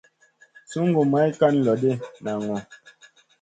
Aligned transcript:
Sungu 0.71 1.01
may 1.11 1.29
kan 1.39 1.55
loʼ 1.65 1.75
ɗi, 1.81 1.91
naŋu. 2.23 2.55